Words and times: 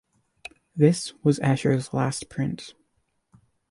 This 0.75 1.13
was 1.23 1.37
Escher's 1.41 1.93
last 1.93 2.27
print. 2.27 2.73